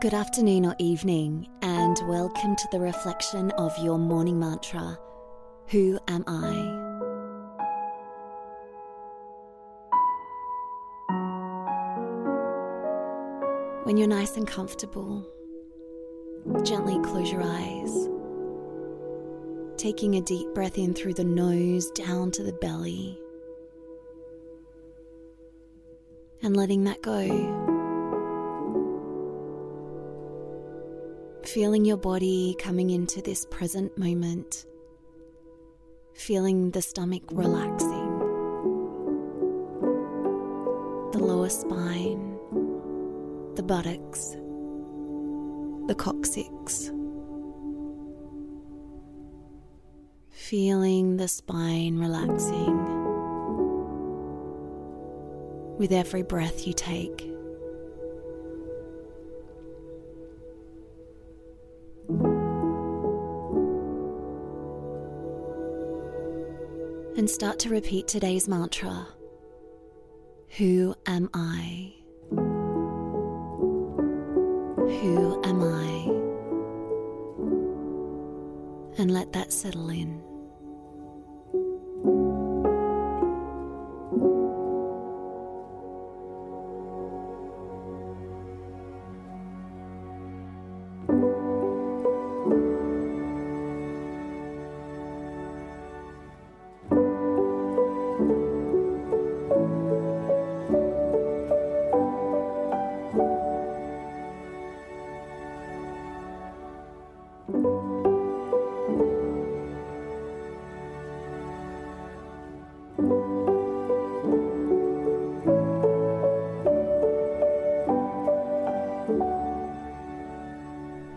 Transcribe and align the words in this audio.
Good 0.00 0.14
afternoon 0.14 0.64
or 0.64 0.74
evening, 0.78 1.46
and 1.60 1.94
welcome 2.08 2.56
to 2.56 2.68
the 2.72 2.80
reflection 2.80 3.50
of 3.50 3.76
your 3.84 3.98
morning 3.98 4.40
mantra 4.40 4.98
Who 5.66 5.98
am 6.08 6.24
I? 6.26 6.54
When 13.82 13.98
you're 13.98 14.08
nice 14.08 14.38
and 14.38 14.46
comfortable, 14.46 15.28
gently 16.62 16.98
close 17.00 17.30
your 17.30 17.42
eyes, 17.44 18.08
taking 19.76 20.14
a 20.14 20.22
deep 20.22 20.48
breath 20.54 20.78
in 20.78 20.94
through 20.94 21.12
the 21.12 21.24
nose 21.24 21.90
down 21.90 22.30
to 22.30 22.42
the 22.42 22.54
belly, 22.54 23.20
and 26.42 26.56
letting 26.56 26.84
that 26.84 27.02
go. 27.02 27.79
Feeling 31.44 31.84
your 31.84 31.96
body 31.96 32.54
coming 32.60 32.90
into 32.90 33.20
this 33.22 33.46
present 33.50 33.96
moment, 33.98 34.66
feeling 36.14 36.70
the 36.70 36.82
stomach 36.82 37.22
relaxing, 37.32 38.18
the 41.12 41.18
lower 41.18 41.48
spine, 41.48 42.38
the 43.56 43.62
buttocks, 43.62 44.36
the 45.88 45.94
coccyx. 45.96 46.92
Feeling 50.28 51.16
the 51.16 51.28
spine 51.28 51.98
relaxing 51.98 52.76
with 55.78 55.90
every 55.90 56.22
breath 56.22 56.66
you 56.66 56.74
take. 56.74 57.30
And 67.20 67.28
start 67.28 67.58
to 67.58 67.68
repeat 67.68 68.08
today's 68.08 68.48
mantra 68.48 69.06
Who 70.56 70.94
am 71.04 71.28
I? 71.34 71.92
Who 74.88 75.42
am 75.44 75.62
I? 75.62 76.06
And 78.96 79.10
let 79.10 79.34
that 79.34 79.52
settle 79.52 79.90
in. 79.90 80.29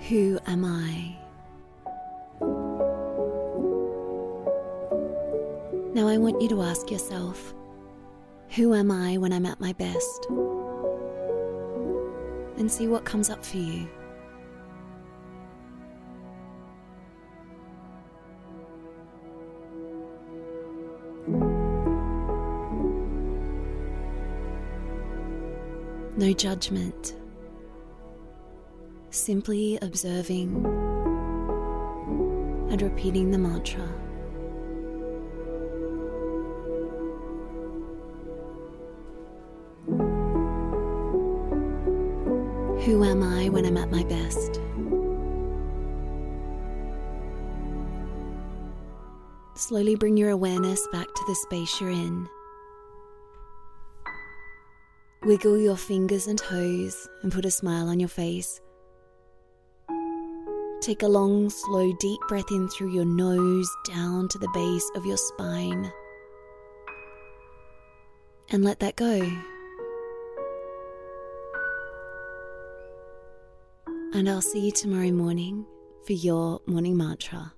Who 0.10 0.40
am 0.48 0.66
I? 0.66 1.16
Now 5.94 6.08
I 6.08 6.18
want 6.18 6.42
you 6.42 6.50
to 6.50 6.62
ask 6.62 6.90
yourself 6.92 7.54
Who 8.50 8.74
am 8.74 8.92
I 8.92 9.18
when 9.18 9.32
I'm 9.32 9.46
at 9.46 9.60
my 9.60 9.74
best? 9.74 10.28
And 12.58 12.72
see 12.72 12.88
what 12.88 13.06
comes 13.06 13.30
up 13.30 13.46
for 13.46 13.58
you. 13.58 13.88
No 26.16 26.32
judgment 26.32 27.16
simply 29.10 29.80
observing 29.82 30.66
and 32.70 32.82
repeating 32.82 33.32
the 33.32 33.38
mantra. 33.38 33.88
Who 42.84 43.04
am 43.04 43.24
I 43.24 43.50
when 43.50 43.66
I'm 43.66 43.78
at 43.78 43.90
my 43.90 44.04
best? 44.04 44.60
Slowly 49.56 49.96
bring 49.96 50.18
your 50.18 50.32
awareness 50.32 50.86
back 50.92 51.08
to 51.08 51.24
the 51.28 51.36
space 51.36 51.80
you're 51.80 51.90
in. 51.92 52.28
Wiggle 55.26 55.58
your 55.58 55.78
fingers 55.78 56.28
and 56.28 56.38
toes 56.38 57.08
and 57.22 57.32
put 57.32 57.46
a 57.46 57.52
smile 57.52 57.88
on 57.88 57.98
your 57.98 58.10
face. 58.10 58.60
Take 60.82 61.02
a 61.02 61.08
long, 61.08 61.50
slow, 61.50 61.94
deep 62.02 62.20
breath 62.28 62.52
in 62.52 62.68
through 62.68 62.94
your 62.94 63.06
nose 63.06 63.70
down 63.88 64.28
to 64.28 64.38
the 64.38 64.50
base 64.54 64.92
of 64.96 65.06
your 65.06 65.16
spine. 65.16 65.90
And 68.50 68.66
let 68.66 68.82
that 68.82 68.98
go. 68.98 69.32
And 74.14 74.30
I'll 74.30 74.42
see 74.42 74.66
you 74.66 74.72
tomorrow 74.74 75.12
morning 75.12 75.66
for 76.06 76.12
your 76.12 76.60
morning 76.66 76.98
mantra. 76.98 77.54